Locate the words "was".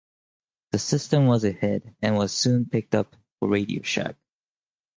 1.27-1.43, 2.15-2.33